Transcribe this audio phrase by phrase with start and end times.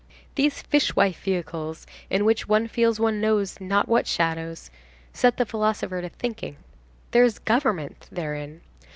[0.33, 4.71] These fishwife vehicles, in which one feels one knows not what shadows,
[5.13, 6.57] set the philosopher to thinking.
[7.11, 8.61] There is government therein.